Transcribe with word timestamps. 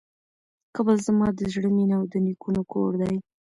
کابل 0.75 0.97
زما 1.07 1.27
د 1.33 1.39
زړه 1.53 1.69
مېنه 1.75 1.95
او 1.99 2.03
د 2.11 2.13
نیکونو 2.25 2.61
کور 2.71 2.91
دی. 3.01 3.15